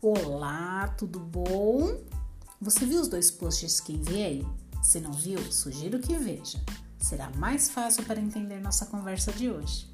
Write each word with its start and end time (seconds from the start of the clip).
Olá, 0.00 0.94
tudo 0.96 1.18
bom? 1.18 2.00
Você 2.60 2.86
viu 2.86 3.00
os 3.00 3.08
dois 3.08 3.32
posts 3.32 3.80
que 3.80 3.94
enviei? 3.94 4.46
Se 4.80 5.00
não 5.00 5.12
viu, 5.12 5.40
sugiro 5.50 5.98
que 5.98 6.16
veja. 6.16 6.62
Será 7.00 7.28
mais 7.30 7.68
fácil 7.68 8.04
para 8.04 8.20
entender 8.20 8.60
nossa 8.60 8.86
conversa 8.86 9.32
de 9.32 9.50
hoje. 9.50 9.90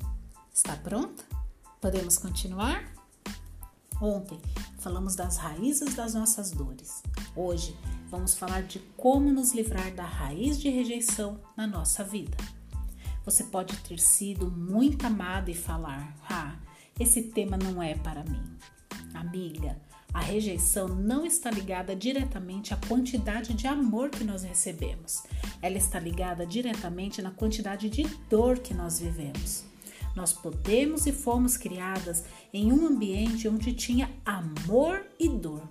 Está 0.53 0.77
pronta? 0.77 1.25
Podemos 1.81 2.19
continuar? 2.19 2.85
Ontem 3.99 4.39
falamos 4.79 5.17
das 5.17 5.39
raízes 5.39 5.95
das 5.95 6.13
nossas 6.13 6.51
dores. 6.51 7.03
Hoje 7.35 7.75
vamos 8.11 8.35
falar 8.35 8.63
de 8.63 8.81
como 8.99 9.33
nos 9.33 9.55
livrar 9.55 9.91
da 9.95 10.05
raiz 10.05 10.61
de 10.61 10.69
rejeição 10.69 11.41
na 11.57 11.67
nossa 11.67 12.05
vida. 12.05 12.37
Você 13.25 13.45
pode 13.45 13.75
ter 13.79 13.99
sido 13.99 14.51
muito 14.51 15.07
amada 15.07 15.51
e 15.51 15.55
falar: 15.55 16.15
Ah, 16.29 16.59
esse 17.01 17.23
tema 17.23 17.57
não 17.57 17.83
é 17.83 17.95
para 17.95 18.23
mim. 18.23 18.59
Amiga, 19.15 19.81
a 20.15 20.21
rejeição 20.21 20.87
não 20.87 21.27
está 21.27 21.51
ligada 21.51 21.97
diretamente 21.97 22.73
à 22.73 22.77
quantidade 22.77 23.53
de 23.53 23.67
amor 23.67 24.11
que 24.11 24.23
nós 24.23 24.45
recebemos. 24.45 25.25
Ela 25.61 25.77
está 25.77 25.99
ligada 25.99 26.47
diretamente 26.47 27.21
na 27.21 27.33
quantidade 27.33 27.91
de 27.91 28.05
dor 28.31 28.61
que 28.61 28.73
nós 28.73 29.01
vivemos. 29.01 29.65
Nós 30.15 30.33
podemos 30.33 31.05
e 31.07 31.13
fomos 31.13 31.57
criadas 31.57 32.25
em 32.53 32.73
um 32.73 32.87
ambiente 32.87 33.49
onde 33.49 33.73
tinha 33.73 34.09
amor 34.25 35.05
e 35.19 35.29
dor. 35.29 35.69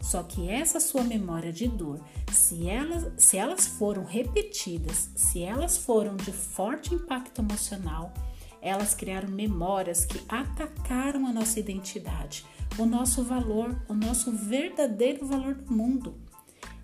Só 0.00 0.24
que 0.24 0.50
essa 0.50 0.80
sua 0.80 1.04
memória 1.04 1.52
de 1.52 1.68
dor, 1.68 2.00
se 2.32 2.68
elas, 2.68 3.12
se 3.16 3.38
elas 3.38 3.66
foram 3.66 4.04
repetidas, 4.04 5.08
se 5.14 5.42
elas 5.42 5.78
foram 5.78 6.16
de 6.16 6.32
forte 6.32 6.94
impacto 6.94 7.40
emocional, 7.40 8.12
elas 8.60 8.92
criaram 8.94 9.28
memórias 9.28 10.04
que 10.04 10.20
atacaram 10.28 11.26
a 11.26 11.32
nossa 11.32 11.60
identidade, 11.60 12.44
o 12.78 12.86
nosso 12.86 13.22
valor, 13.22 13.80
o 13.88 13.94
nosso 13.94 14.32
verdadeiro 14.32 15.26
valor 15.26 15.54
do 15.54 15.72
mundo. 15.72 16.14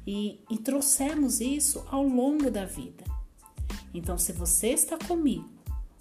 E, 0.07 0.41
e 0.51 0.59
trouxemos 0.59 1.41
isso 1.41 1.85
ao 1.91 2.07
longo 2.07 2.51
da 2.51 2.65
vida. 2.65 3.05
Então, 3.93 4.17
se 4.17 4.33
você 4.33 4.69
está 4.69 4.97
comigo, 4.97 5.49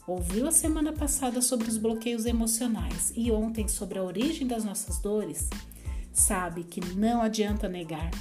ouviu 0.08 0.48
a 0.48 0.52
semana 0.52 0.94
passada 0.94 1.42
sobre 1.42 1.68
os 1.68 1.78
bloqueios 1.78 2.26
emocionais 2.26 3.12
e 3.16 3.32
ontem 3.32 3.68
sobre 3.68 4.00
a 4.00 4.04
origem 4.04 4.48
das 4.48 4.64
nossas 4.64 5.00
dores, 5.00 5.50
sabe 6.12 6.64
que 6.64 6.82
não 6.96 7.22
adianta 7.22 7.68
negar 7.68 8.12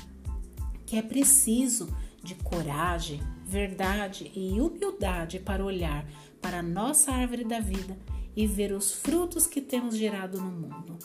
que 0.86 0.96
é 0.96 1.02
preciso 1.02 1.94
de 2.22 2.34
coragem, 2.36 3.22
verdade 3.44 4.32
e 4.34 4.58
humildade 4.58 5.38
para 5.38 5.64
olhar 5.64 6.06
para 6.40 6.60
a 6.60 6.62
nossa 6.62 7.12
árvore 7.12 7.44
da 7.44 7.60
vida 7.60 7.96
e 8.34 8.46
ver 8.46 8.72
os 8.72 8.92
frutos 8.92 9.46
que 9.46 9.60
temos 9.60 9.96
gerado 9.96 10.40
no 10.40 10.50
mundo. 10.50 10.98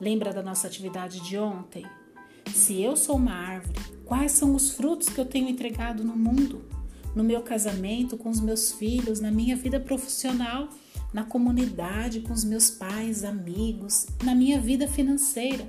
Lembra 0.00 0.32
da 0.32 0.42
nossa 0.42 0.68
atividade 0.68 1.20
de 1.20 1.36
ontem? 1.36 1.84
Se 2.54 2.80
eu 2.80 2.96
sou 2.96 3.16
uma 3.16 3.32
árvore, 3.32 3.78
quais 4.04 4.30
são 4.30 4.54
os 4.54 4.70
frutos 4.70 5.08
que 5.08 5.18
eu 5.20 5.24
tenho 5.24 5.48
entregado 5.48 6.04
no 6.04 6.16
mundo? 6.16 6.64
No 7.16 7.24
meu 7.24 7.42
casamento, 7.42 8.16
com 8.16 8.30
os 8.30 8.40
meus 8.40 8.70
filhos, 8.72 9.18
na 9.18 9.32
minha 9.32 9.56
vida 9.56 9.80
profissional, 9.80 10.68
na 11.12 11.24
comunidade, 11.24 12.20
com 12.20 12.32
os 12.32 12.44
meus 12.44 12.70
pais, 12.70 13.24
amigos, 13.24 14.06
na 14.22 14.36
minha 14.36 14.60
vida 14.60 14.86
financeira. 14.86 15.68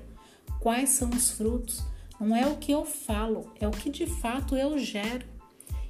Quais 0.59 0.89
são 0.89 1.09
os 1.09 1.31
frutos? 1.31 1.83
Não 2.19 2.35
é 2.35 2.45
o 2.45 2.57
que 2.57 2.71
eu 2.71 2.85
falo, 2.85 3.51
é 3.59 3.67
o 3.67 3.71
que 3.71 3.89
de 3.89 4.05
fato 4.05 4.55
eu 4.55 4.77
gero. 4.77 5.25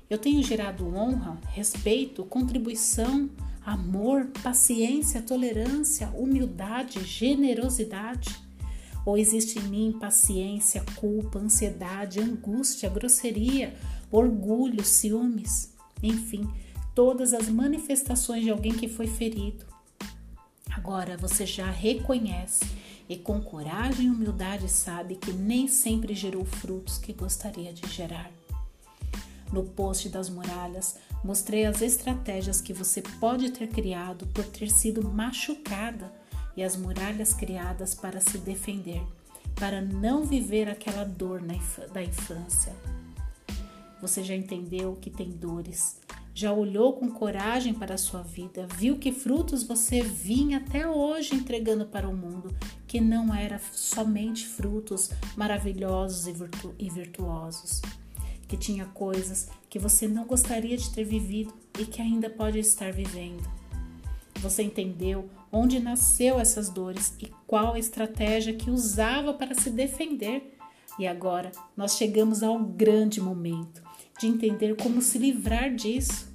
Eu 0.10 0.18
tenho 0.18 0.42
gerado 0.42 0.88
honra, 0.96 1.38
respeito, 1.50 2.24
contribuição, 2.24 3.30
amor, 3.66 4.28
paciência, 4.44 5.22
tolerância, 5.22 6.10
humildade, 6.10 7.04
generosidade? 7.04 8.36
Ou 9.06 9.18
existe 9.18 9.60
em 9.60 9.64
mim 9.64 9.98
paciência, 10.00 10.84
culpa, 10.96 11.40
ansiedade, 11.40 12.20
angústia, 12.20 12.90
grosseria, 12.90 13.74
orgulho, 14.12 14.84
ciúmes? 14.84 15.74
Enfim, 16.02 16.48
todas 16.94 17.34
as 17.34 17.50
manifestações 17.50 18.44
de 18.44 18.50
alguém 18.50 18.74
que 18.74 18.88
foi 18.88 19.08
ferido. 19.08 19.66
Agora 20.70 21.18
você 21.18 21.46
já 21.46 21.70
reconhece 21.70 22.66
e 23.08 23.18
com 23.18 23.42
coragem 23.42 24.06
e 24.06 24.10
humildade 24.10 24.70
sabe 24.70 25.16
que 25.16 25.34
nem 25.34 25.68
sempre 25.68 26.14
gerou 26.14 26.46
frutos 26.46 26.98
que 26.98 27.12
gostaria 27.12 27.74
de 27.74 27.88
gerar. 27.90 28.39
No 29.52 29.64
post 29.64 30.10
das 30.10 30.30
muralhas, 30.30 30.98
mostrei 31.24 31.66
as 31.66 31.82
estratégias 31.82 32.62
que 32.62 32.74
você 32.74 33.02
pode 33.02 33.52
ter 33.52 33.68
criado 33.68 34.28
por 34.28 34.46
ter 34.46 34.70
sido 34.70 35.04
machucada 35.10 36.14
e 36.56 36.64
as 36.64 36.76
muralhas 36.76 37.34
criadas 37.34 37.96
para 37.96 38.22
se 38.22 38.38
defender, 38.38 39.02
para 39.56 39.82
não 39.82 40.24
viver 40.24 40.70
aquela 40.70 41.04
dor 41.04 41.42
da 41.92 42.04
infância. 42.04 42.74
Você 44.02 44.24
já 44.24 44.36
entendeu 44.36 44.98
que 45.02 45.10
tem 45.10 45.32
dores, 45.32 46.00
já 46.34 46.54
olhou 46.54 46.94
com 46.94 47.12
coragem 47.12 47.74
para 47.74 47.96
a 47.96 47.98
sua 47.98 48.22
vida, 48.22 48.68
viu 48.78 48.98
que 48.98 49.12
frutos 49.12 49.64
você 49.64 50.02
vinha 50.02 50.60
até 50.60 50.88
hoje 50.88 51.36
entregando 51.36 51.86
para 51.86 52.08
o 52.08 52.16
mundo, 52.16 52.56
que 52.88 53.02
não 53.02 53.34
era 53.34 53.60
somente 53.74 54.48
frutos 54.48 55.10
maravilhosos 55.36 56.28
e, 56.28 56.34
virtu 56.34 56.74
e 56.78 56.90
virtuosos 56.90 57.82
que 58.50 58.58
tinha 58.58 58.86
coisas 58.88 59.48
que 59.70 59.78
você 59.78 60.08
não 60.08 60.26
gostaria 60.26 60.76
de 60.76 60.90
ter 60.90 61.04
vivido 61.04 61.54
e 61.80 61.86
que 61.86 62.02
ainda 62.02 62.30
pode 62.32 62.58
estar 62.58 62.92
vivendo. 62.92 63.48
Você 64.42 64.64
entendeu 64.64 65.30
onde 65.52 65.80
nasceu 65.80 66.40
essas 66.40 66.68
dores 66.68 67.14
e 67.22 67.32
qual 67.46 67.76
a 67.76 67.80
estratégia 67.80 68.54
que 68.54 68.72
usava 68.72 69.34
para 69.34 69.54
se 69.54 69.70
defender. 69.70 70.58
E 70.98 71.06
agora 71.06 71.52
nós 71.78 71.96
chegamos 71.96 72.42
ao 72.42 72.58
grande 72.60 73.22
momento 73.22 73.84
de 74.20 74.26
entender 74.26 74.76
como 74.76 75.00
se 75.00 75.20
livrar 75.20 75.74
disso. 75.74 76.28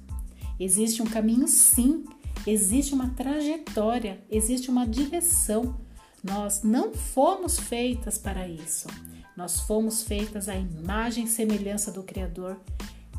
Existe 0.57 1.01
um 1.01 1.05
caminho, 1.05 1.47
sim, 1.49 2.05
existe 2.47 2.93
uma 2.93 3.09
trajetória, 3.09 4.23
existe 4.31 4.69
uma 4.69 4.87
direção. 4.87 5.77
Nós 6.23 6.63
não 6.63 6.93
fomos 6.93 7.59
feitas 7.59 8.17
para 8.17 8.47
isso. 8.47 8.87
Nós 9.35 9.59
fomos 9.59 10.03
feitas 10.03 10.47
à 10.47 10.55
imagem 10.55 11.25
e 11.25 11.29
semelhança 11.29 11.91
do 11.91 12.03
Criador. 12.03 12.57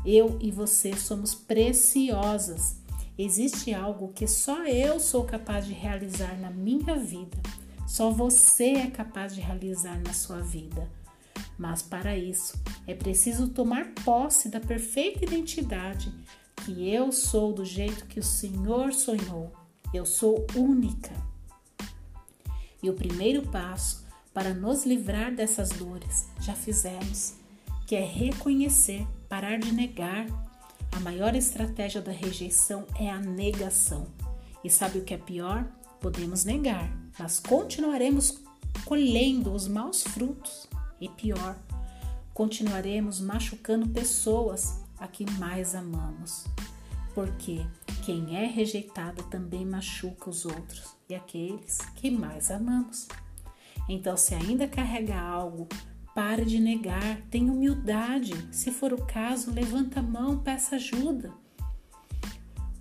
Eu 0.03 0.37
e 0.41 0.49
você 0.49 0.95
somos 0.95 1.35
preciosas. 1.35 2.77
Existe 3.17 3.73
algo 3.73 4.13
que 4.13 4.27
só 4.27 4.65
eu 4.65 4.99
sou 4.99 5.25
capaz 5.25 5.65
de 5.65 5.73
realizar 5.73 6.39
na 6.39 6.49
minha 6.49 6.95
vida. 6.95 7.37
Só 7.87 8.09
você 8.09 8.73
é 8.73 8.87
capaz 8.89 9.35
de 9.35 9.41
realizar 9.41 9.99
na 10.01 10.13
sua 10.13 10.39
vida. 10.39 10.89
Mas 11.57 11.81
para 11.81 12.17
isso 12.17 12.59
é 12.87 12.93
preciso 12.93 13.49
tomar 13.49 13.93
posse 14.03 14.49
da 14.49 14.59
perfeita 14.59 15.23
identidade 15.23 16.11
que 16.63 16.89
eu 16.89 17.11
sou 17.11 17.53
do 17.53 17.63
jeito 17.63 18.05
que 18.05 18.19
o 18.19 18.23
Senhor 18.23 18.91
sonhou. 18.91 19.53
Eu 19.93 20.05
sou 20.05 20.45
única. 20.55 21.11
E 22.81 22.89
o 22.89 22.93
primeiro 22.93 23.41
passo 23.43 24.06
para 24.37 24.53
nos 24.53 24.85
livrar 24.85 25.33
dessas 25.33 25.69
dores, 25.69 26.27
já 26.39 26.53
fizemos, 26.53 27.33
que 27.87 27.95
é 27.95 28.05
reconhecer, 28.05 29.03
parar 29.27 29.57
de 29.57 29.71
negar. 29.71 30.27
A 30.91 30.99
maior 30.99 31.35
estratégia 31.35 32.03
da 32.03 32.11
rejeição 32.11 32.85
é 32.99 33.09
a 33.09 33.19
negação. 33.19 34.05
E 34.63 34.69
sabe 34.69 34.99
o 34.99 35.03
que 35.03 35.15
é 35.15 35.17
pior? 35.17 35.67
Podemos 35.99 36.45
negar, 36.45 36.87
mas 37.17 37.39
continuaremos 37.39 38.39
colhendo 38.85 39.51
os 39.51 39.67
maus 39.67 40.03
frutos. 40.03 40.67
E 41.01 41.09
pior, 41.09 41.57
continuaremos 42.31 43.19
machucando 43.19 43.89
pessoas 43.89 44.83
a 44.99 45.07
que 45.07 45.25
mais 45.31 45.73
amamos. 45.73 46.45
Porque 47.15 47.65
quem 48.05 48.37
é 48.37 48.45
rejeitado 48.45 49.23
também 49.31 49.65
machuca 49.65 50.29
os 50.29 50.45
outros 50.45 50.95
e 51.09 51.15
aqueles 51.15 51.79
que 51.95 52.11
mais 52.11 52.51
amamos. 52.51 53.07
Então, 53.89 54.17
se 54.17 54.35
ainda 54.35 54.67
carrega 54.67 55.19
algo, 55.19 55.67
pare 56.13 56.43
de 56.43 56.59
negar, 56.59 57.21
tenha 57.29 57.51
humildade. 57.51 58.33
Se 58.51 58.71
for 58.71 58.91
o 58.93 59.05
caso, 59.05 59.51
levanta 59.51 59.99
a 59.99 60.03
mão, 60.03 60.39
peça 60.39 60.75
ajuda. 60.75 61.31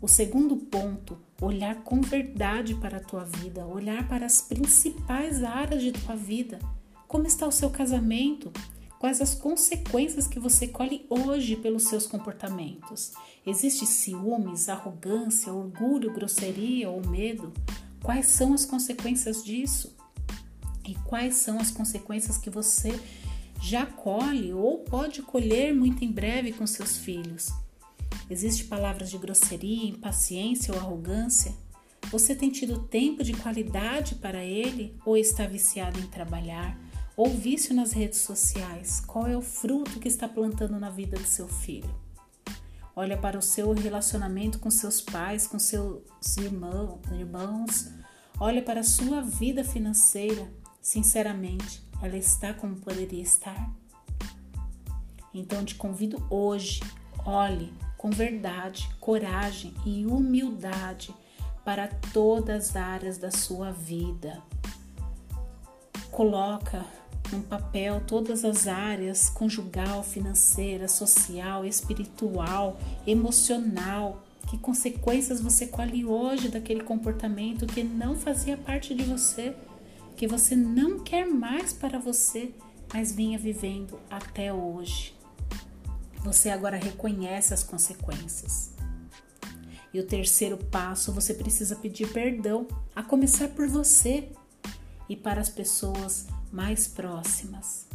O 0.00 0.08
segundo 0.08 0.56
ponto, 0.56 1.18
olhar 1.40 1.82
com 1.82 2.00
verdade 2.00 2.74
para 2.74 2.98
a 2.98 3.00
tua 3.00 3.24
vida, 3.24 3.66
olhar 3.66 4.06
para 4.08 4.26
as 4.26 4.40
principais 4.42 5.42
áreas 5.42 5.82
de 5.82 5.92
tua 5.92 6.14
vida. 6.14 6.58
Como 7.08 7.26
está 7.26 7.46
o 7.46 7.52
seu 7.52 7.70
casamento? 7.70 8.52
Quais 8.98 9.20
as 9.20 9.34
consequências 9.34 10.26
que 10.26 10.38
você 10.38 10.68
colhe 10.68 11.06
hoje 11.08 11.56
pelos 11.56 11.84
seus 11.84 12.06
comportamentos? 12.06 13.12
Existe 13.46 13.86
ciúmes, 13.86 14.68
arrogância, 14.68 15.52
orgulho, 15.52 16.12
grosseria 16.12 16.90
ou 16.90 17.06
medo? 17.06 17.52
Quais 18.02 18.26
são 18.26 18.52
as 18.52 18.64
consequências 18.64 19.42
disso? 19.42 19.95
E 20.86 20.94
quais 21.04 21.36
são 21.36 21.58
as 21.58 21.70
consequências 21.70 22.38
que 22.38 22.50
você 22.50 22.98
já 23.60 23.86
colhe 23.86 24.52
ou 24.52 24.78
pode 24.78 25.22
colher 25.22 25.74
muito 25.74 26.04
em 26.04 26.12
breve 26.12 26.52
com 26.52 26.66
seus 26.66 26.96
filhos. 26.96 27.50
Existem 28.28 28.66
palavras 28.66 29.10
de 29.10 29.18
grosseria, 29.18 29.88
impaciência 29.88 30.74
ou 30.74 30.80
arrogância? 30.80 31.54
Você 32.10 32.34
tem 32.34 32.50
tido 32.50 32.84
tempo 32.84 33.24
de 33.24 33.32
qualidade 33.32 34.14
para 34.16 34.44
ele 34.44 34.96
ou 35.04 35.16
está 35.16 35.46
viciado 35.46 35.98
em 35.98 36.06
trabalhar, 36.06 36.78
ou 37.16 37.30
vício 37.30 37.74
nas 37.74 37.92
redes 37.92 38.20
sociais? 38.20 39.00
Qual 39.00 39.26
é 39.26 39.36
o 39.36 39.42
fruto 39.42 39.98
que 39.98 40.08
está 40.08 40.28
plantando 40.28 40.78
na 40.78 40.90
vida 40.90 41.16
do 41.16 41.26
seu 41.26 41.48
filho? 41.48 41.92
Olha 42.94 43.16
para 43.16 43.38
o 43.38 43.42
seu 43.42 43.72
relacionamento 43.72 44.58
com 44.58 44.70
seus 44.70 45.00
pais, 45.00 45.46
com 45.46 45.58
seus 45.58 46.02
irmãos. 46.38 47.88
Olha 48.38 48.62
para 48.62 48.80
a 48.80 48.84
sua 48.84 49.20
vida 49.20 49.64
financeira. 49.64 50.50
Sinceramente, 50.86 51.82
ela 52.00 52.16
está 52.16 52.54
como 52.54 52.76
poderia 52.76 53.20
estar? 53.20 53.72
Então 55.34 55.64
te 55.64 55.74
convido 55.74 56.24
hoje, 56.30 56.78
olhe 57.24 57.72
com 57.98 58.08
verdade, 58.08 58.88
coragem 59.00 59.74
e 59.84 60.06
humildade 60.06 61.12
para 61.64 61.88
todas 62.12 62.68
as 62.68 62.76
áreas 62.76 63.18
da 63.18 63.32
sua 63.32 63.72
vida. 63.72 64.40
Coloca 66.12 66.86
no 67.32 67.42
papel 67.42 68.00
todas 68.06 68.44
as 68.44 68.68
áreas 68.68 69.28
conjugal, 69.28 70.04
financeira, 70.04 70.86
social, 70.86 71.64
espiritual, 71.64 72.78
emocional. 73.04 74.22
Que 74.48 74.56
consequências 74.56 75.40
você 75.40 75.66
colhe 75.66 76.04
hoje 76.04 76.48
daquele 76.48 76.84
comportamento 76.84 77.66
que 77.66 77.82
não 77.82 78.14
fazia 78.14 78.56
parte 78.56 78.94
de 78.94 79.02
você, 79.02 79.52
que 80.16 80.26
você 80.26 80.56
não 80.56 80.98
quer 80.98 81.26
mais 81.26 81.72
para 81.72 81.98
você, 81.98 82.54
mas 82.92 83.12
vinha 83.12 83.38
vivendo 83.38 84.00
até 84.10 84.52
hoje. 84.52 85.14
Você 86.24 86.48
agora 86.48 86.76
reconhece 86.76 87.52
as 87.52 87.62
consequências. 87.62 88.74
E 89.92 90.00
o 90.00 90.06
terceiro 90.06 90.56
passo, 90.56 91.12
você 91.12 91.34
precisa 91.34 91.76
pedir 91.76 92.12
perdão, 92.12 92.66
a 92.94 93.02
começar 93.02 93.48
por 93.48 93.68
você 93.68 94.30
e 95.08 95.14
para 95.14 95.40
as 95.40 95.48
pessoas 95.48 96.26
mais 96.50 96.88
próximas. 96.88 97.86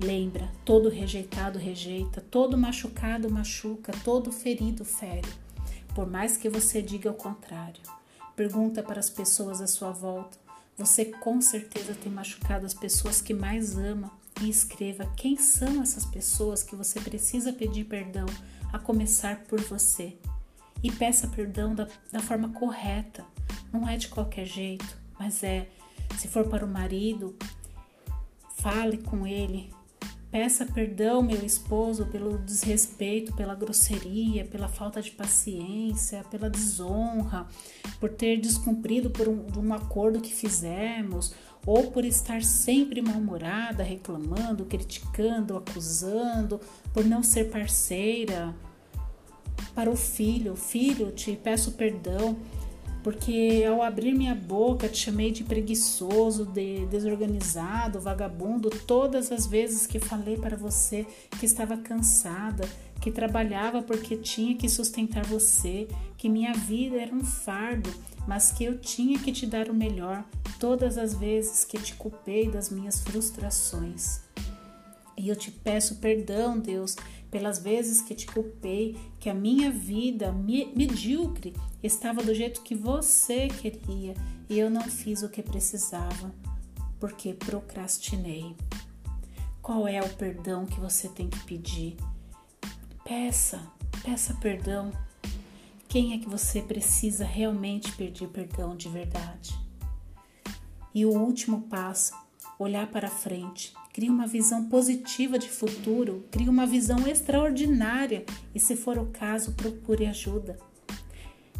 Lembra, 0.00 0.50
todo 0.64 0.88
rejeitado 0.88 1.58
rejeita, 1.58 2.20
todo 2.20 2.58
machucado 2.58 3.30
machuca, 3.30 3.92
todo 4.04 4.32
ferido 4.32 4.84
fere. 4.84 5.28
Por 5.94 6.10
mais 6.10 6.36
que 6.36 6.48
você 6.48 6.82
diga 6.82 7.10
o 7.10 7.14
contrário. 7.14 7.82
Pergunta 8.34 8.82
para 8.82 8.98
as 8.98 9.10
pessoas 9.10 9.60
à 9.60 9.66
sua 9.66 9.90
volta. 9.90 10.41
Você 10.76 11.04
com 11.04 11.40
certeza 11.40 11.94
tem 11.94 12.10
machucado 12.10 12.66
as 12.66 12.74
pessoas 12.74 13.20
que 13.20 13.34
mais 13.34 13.76
ama 13.76 14.10
e 14.40 14.48
escreva 14.48 15.12
quem 15.16 15.36
são 15.36 15.82
essas 15.82 16.04
pessoas 16.06 16.62
que 16.62 16.74
você 16.74 17.00
precisa 17.00 17.52
pedir 17.52 17.84
perdão, 17.84 18.26
a 18.72 18.78
começar 18.78 19.44
por 19.44 19.60
você. 19.60 20.16
E 20.82 20.90
peça 20.90 21.28
perdão 21.28 21.74
da, 21.74 21.86
da 22.10 22.20
forma 22.20 22.48
correta. 22.50 23.24
Não 23.72 23.88
é 23.88 23.96
de 23.96 24.08
qualquer 24.08 24.46
jeito, 24.46 24.96
mas 25.18 25.42
é 25.42 25.68
se 26.18 26.28
for 26.28 26.48
para 26.48 26.64
o 26.64 26.68
marido, 26.68 27.36
Fale 28.62 28.98
com 28.98 29.26
ele. 29.26 29.74
Peça 30.32 30.64
perdão, 30.64 31.20
meu 31.20 31.44
esposo, 31.44 32.06
pelo 32.06 32.38
desrespeito, 32.38 33.34
pela 33.34 33.54
grosseria, 33.54 34.46
pela 34.46 34.66
falta 34.66 35.02
de 35.02 35.10
paciência, 35.10 36.24
pela 36.30 36.48
desonra, 36.48 37.46
por 38.00 38.08
ter 38.08 38.40
descumprido 38.40 39.10
por 39.10 39.28
um, 39.28 39.44
um 39.58 39.74
acordo 39.74 40.22
que 40.22 40.32
fizemos, 40.32 41.34
ou 41.66 41.90
por 41.90 42.02
estar 42.02 42.42
sempre 42.42 43.02
mal-humorada, 43.02 43.82
reclamando, 43.82 44.64
criticando, 44.64 45.54
acusando, 45.54 46.58
por 46.94 47.04
não 47.04 47.22
ser 47.22 47.50
parceira. 47.50 48.54
Para 49.74 49.90
o 49.90 49.96
filho, 49.96 50.56
filho, 50.56 51.12
te 51.12 51.36
peço 51.36 51.72
perdão 51.72 52.38
porque 53.02 53.64
ao 53.68 53.82
abrir 53.82 54.14
minha 54.14 54.34
boca 54.34 54.88
te 54.88 54.98
chamei 54.98 55.30
de 55.30 55.44
preguiçoso, 55.44 56.44
de 56.44 56.86
desorganizado, 56.86 58.00
vagabundo, 58.00 58.70
todas 58.70 59.32
as 59.32 59.46
vezes 59.46 59.86
que 59.86 59.98
falei 59.98 60.36
para 60.36 60.56
você 60.56 61.06
que 61.38 61.46
estava 61.46 61.76
cansada, 61.76 62.68
que 63.00 63.10
trabalhava 63.10 63.82
porque 63.82 64.16
tinha 64.16 64.56
que 64.56 64.68
sustentar 64.68 65.24
você, 65.26 65.88
que 66.16 66.28
minha 66.28 66.52
vida 66.52 66.96
era 66.96 67.14
um 67.14 67.24
fardo, 67.24 67.92
mas 68.26 68.52
que 68.52 68.64
eu 68.64 68.78
tinha 68.78 69.18
que 69.18 69.32
te 69.32 69.46
dar 69.46 69.68
o 69.68 69.74
melhor, 69.74 70.24
todas 70.60 70.96
as 70.96 71.12
vezes 71.14 71.64
que 71.64 71.78
te 71.78 71.94
culpei 71.94 72.48
das 72.48 72.70
minhas 72.70 73.00
frustrações. 73.02 74.31
E 75.16 75.28
eu 75.28 75.36
te 75.36 75.50
peço 75.50 75.96
perdão, 75.96 76.58
Deus, 76.58 76.96
pelas 77.30 77.58
vezes 77.58 78.02
que 78.02 78.14
te 78.14 78.26
culpei, 78.26 78.96
que 79.18 79.30
a 79.30 79.34
minha 79.34 79.70
vida 79.70 80.32
medíocre 80.32 81.54
estava 81.82 82.22
do 82.22 82.34
jeito 82.34 82.62
que 82.62 82.74
você 82.74 83.48
queria 83.48 84.14
e 84.48 84.58
eu 84.58 84.68
não 84.68 84.82
fiz 84.82 85.22
o 85.22 85.28
que 85.28 85.42
precisava, 85.42 86.34
porque 87.00 87.34
procrastinei. 87.34 88.54
Qual 89.60 89.86
é 89.86 90.00
o 90.00 90.08
perdão 90.16 90.66
que 90.66 90.78
você 90.80 91.08
tem 91.08 91.28
que 91.28 91.40
pedir? 91.44 91.96
Peça, 93.04 93.60
peça 94.02 94.34
perdão. 94.34 94.92
Quem 95.88 96.14
é 96.14 96.18
que 96.18 96.28
você 96.28 96.60
precisa 96.60 97.24
realmente 97.24 97.92
pedir 97.92 98.28
perdão 98.28 98.76
de 98.76 98.88
verdade? 98.88 99.58
E 100.94 101.06
o 101.06 101.10
último 101.10 101.62
passo, 101.62 102.12
olhar 102.58 102.86
para 102.88 103.08
frente 103.08 103.72
Crie 103.92 104.08
uma 104.08 104.26
visão 104.26 104.64
positiva 104.70 105.38
de 105.38 105.50
futuro, 105.50 106.24
crie 106.30 106.48
uma 106.48 106.66
visão 106.66 107.06
extraordinária. 107.06 108.24
E, 108.54 108.58
se 108.58 108.74
for 108.74 108.96
o 108.96 109.06
caso, 109.06 109.52
procure 109.52 110.06
ajuda. 110.06 110.56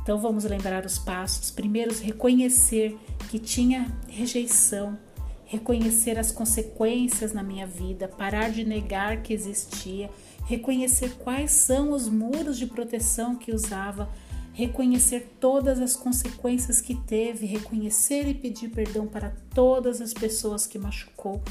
Então 0.03 0.19
vamos 0.19 0.45
lembrar 0.45 0.87
os 0.87 0.99
passos. 0.99 1.51
Primeiro, 1.51 1.95
reconhecer 1.95 2.99
que 3.31 3.39
tinha 3.39 3.95
rejeição, 4.09 4.99
reconhecer 5.45 6.19
as 6.19 6.33
consequências 6.33 7.35
na 7.35 7.43
minha 7.43 7.67
vida, 7.67 8.09
parar 8.09 8.51
de 8.51 8.65
negar 8.65 9.23
que 9.23 9.35
existia, 9.35 10.11
reconhecer 10.47 11.11
quais 11.19 11.51
são 11.51 11.93
os 11.93 12.09
muros 12.09 12.57
de 12.57 12.67
proteção 12.67 13.37
que 13.37 13.53
usava, 13.53 14.11
reconhecer 14.55 15.37
todas 15.39 15.79
as 15.79 15.95
consequências 15.95 16.81
que 16.81 16.95
teve, 16.95 17.45
reconhecer 17.45 18.27
e 18.27 18.33
pedir 18.33 18.71
perdão 18.71 19.07
para 19.07 19.37
todas 19.55 20.01
as 20.01 20.15
pessoas 20.15 20.67
que 20.67 20.79
machucou 20.79 21.43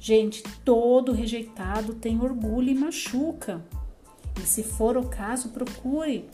Gente, 0.00 0.42
todo 0.64 1.12
rejeitado 1.12 1.94
tem 1.94 2.18
orgulho 2.22 2.70
e 2.70 2.74
machuca. 2.74 3.62
E 4.42 4.46
se 4.46 4.62
for 4.62 4.96
o 4.96 5.06
caso, 5.06 5.50
procure 5.50 6.26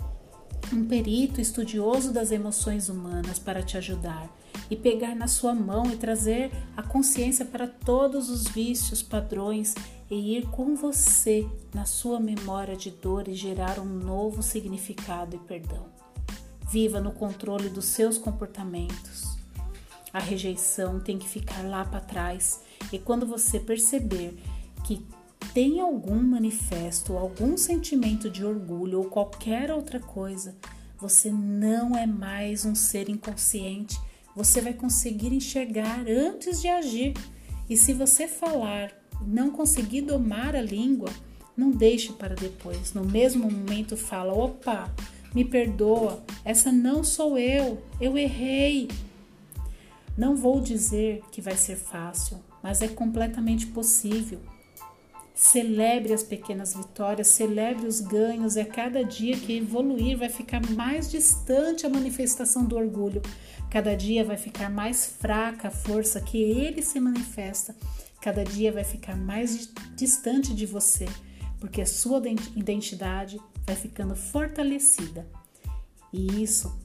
um 0.72 0.84
perito 0.84 1.40
estudioso 1.40 2.12
das 2.12 2.30
emoções 2.30 2.88
humanas 2.88 3.40
para 3.40 3.64
te 3.64 3.76
ajudar 3.76 4.30
e 4.70 4.76
pegar 4.76 5.16
na 5.16 5.26
sua 5.26 5.52
mão 5.52 5.90
e 5.92 5.96
trazer 5.96 6.52
a 6.76 6.82
consciência 6.82 7.44
para 7.44 7.66
todos 7.66 8.30
os 8.30 8.44
vícios, 8.44 9.02
padrões 9.02 9.74
e 10.08 10.36
ir 10.36 10.46
com 10.46 10.76
você 10.76 11.44
na 11.74 11.84
sua 11.84 12.20
memória 12.20 12.76
de 12.76 12.90
dor 12.90 13.26
e 13.26 13.34
gerar 13.34 13.80
um 13.80 13.84
novo 13.84 14.44
significado 14.44 15.34
e 15.34 15.38
perdão. 15.40 15.86
Viva 16.70 17.00
no 17.00 17.10
controle 17.10 17.68
dos 17.68 17.86
seus 17.86 18.16
comportamentos. 18.16 19.36
A 20.12 20.20
rejeição 20.20 21.00
tem 21.00 21.18
que 21.18 21.28
ficar 21.28 21.62
lá 21.62 21.84
para 21.84 22.00
trás 22.00 22.60
e 22.92 22.98
quando 22.98 23.26
você 23.26 23.58
perceber 23.58 24.36
que 24.84 25.04
tem 25.52 25.80
algum 25.80 26.22
manifesto, 26.22 27.16
algum 27.16 27.56
sentimento 27.56 28.30
de 28.30 28.44
orgulho 28.44 28.98
ou 28.98 29.04
qualquer 29.06 29.70
outra 29.70 29.98
coisa, 29.98 30.54
você 30.98 31.30
não 31.30 31.96
é 31.96 32.06
mais 32.06 32.64
um 32.64 32.74
ser 32.74 33.08
inconsciente. 33.08 33.98
Você 34.34 34.60
vai 34.60 34.72
conseguir 34.72 35.32
enxergar 35.32 36.04
antes 36.08 36.60
de 36.60 36.68
agir. 36.68 37.14
E 37.68 37.76
se 37.76 37.92
você 37.92 38.28
falar, 38.28 38.92
não 39.20 39.50
conseguir 39.50 40.02
domar 40.02 40.54
a 40.54 40.60
língua, 40.60 41.10
não 41.56 41.70
deixe 41.70 42.12
para 42.12 42.34
depois. 42.34 42.92
No 42.92 43.04
mesmo 43.04 43.50
momento 43.50 43.96
fala: 43.96 44.32
"Opa, 44.32 44.90
me 45.34 45.44
perdoa, 45.44 46.22
essa 46.44 46.70
não 46.72 47.02
sou 47.02 47.38
eu. 47.38 47.82
Eu 48.00 48.16
errei. 48.16 48.88
Não 50.16 50.34
vou 50.34 50.60
dizer 50.60 51.22
que 51.30 51.42
vai 51.42 51.56
ser 51.56 51.76
fácil, 51.76 52.38
mas 52.66 52.82
é 52.82 52.88
completamente 52.88 53.64
possível. 53.68 54.40
Celebre 55.32 56.12
as 56.12 56.24
pequenas 56.24 56.74
vitórias, 56.74 57.28
celebre 57.28 57.86
os 57.86 58.00
ganhos, 58.00 58.56
a 58.56 58.64
cada 58.64 59.04
dia 59.04 59.36
que 59.36 59.56
evoluir 59.56 60.18
vai 60.18 60.28
ficar 60.28 60.60
mais 60.72 61.08
distante 61.08 61.86
a 61.86 61.88
manifestação 61.88 62.64
do 62.64 62.74
orgulho. 62.76 63.22
Cada 63.70 63.94
dia 63.94 64.24
vai 64.24 64.36
ficar 64.36 64.68
mais 64.68 65.06
fraca 65.06 65.68
a 65.68 65.70
força 65.70 66.20
que 66.20 66.38
ele 66.42 66.82
se 66.82 66.98
manifesta. 66.98 67.72
Cada 68.20 68.42
dia 68.42 68.72
vai 68.72 68.82
ficar 68.82 69.16
mais 69.16 69.72
distante 69.94 70.52
de 70.52 70.66
você, 70.66 71.06
porque 71.60 71.80
a 71.80 71.86
sua 71.86 72.20
identidade 72.56 73.38
vai 73.64 73.76
ficando 73.76 74.16
fortalecida. 74.16 75.24
E 76.12 76.42
isso 76.42 76.76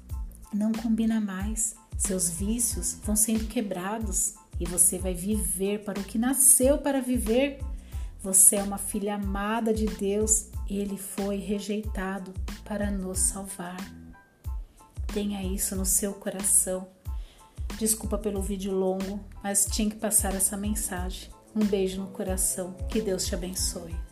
não 0.53 0.71
combina 0.71 1.19
mais 1.19 1.73
seus 2.01 2.31
vícios 2.31 2.97
vão 3.03 3.15
sendo 3.15 3.47
quebrados 3.47 4.33
e 4.62 4.65
você 4.65 5.00
vai 5.00 5.15
viver 5.15 5.84
para 5.84 6.00
o 6.00 6.03
que 6.03 6.20
nasceu 6.20 6.77
para 6.77 7.01
viver. 7.01 7.60
Você 8.22 8.58
é 8.58 8.63
uma 8.63 8.77
filha 8.77 9.15
amada 9.15 9.74
de 9.74 9.88
Deus, 9.88 10.50
ele 10.70 10.98
foi 10.98 11.38
rejeitado 11.38 12.32
para 12.63 12.91
nos 12.91 13.18
salvar. 13.18 13.77
Tenha 15.12 15.44
isso 15.44 15.75
no 15.75 15.86
seu 15.86 16.13
coração. 16.13 16.88
Desculpa 17.80 18.20
pelo 18.20 18.39
vídeo 18.39 18.72
longo, 18.72 19.20
mas 19.44 19.65
tinha 19.65 19.89
que 19.89 19.96
passar 19.96 20.36
essa 20.36 20.56
mensagem. 20.56 21.32
Um 21.56 21.65
beijo 21.65 22.00
no 22.00 22.08
coração. 22.08 22.74
Que 22.88 23.01
Deus 23.01 23.25
te 23.25 23.34
abençoe. 23.34 24.11